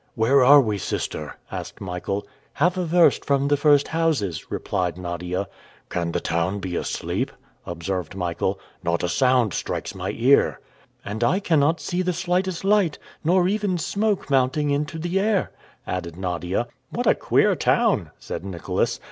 [0.15, 2.25] "Where are we, sister?" asked Michael.
[2.53, 5.47] "Half a verst from the first houses," replied Nadia.
[5.89, 7.31] "Can the town be asleep?"
[7.67, 8.59] observed Michael.
[8.81, 10.59] "Not a sound strikes my ear."
[11.05, 15.51] "And I cannot see the slightest light, nor even smoke mounting into the air,"
[15.85, 16.65] added Nadia.
[16.89, 18.99] "What a queer town!" said Nicholas.